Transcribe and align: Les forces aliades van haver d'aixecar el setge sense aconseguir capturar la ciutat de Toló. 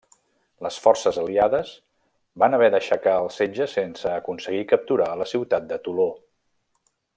Les 0.67 0.77
forces 0.85 1.19
aliades 1.23 1.73
van 2.43 2.57
haver 2.59 2.71
d'aixecar 2.75 3.13
el 3.25 3.29
setge 3.37 3.69
sense 3.75 4.15
aconseguir 4.15 4.65
capturar 4.75 5.11
la 5.23 5.29
ciutat 5.35 5.69
de 5.75 5.81
Toló. 5.89 6.11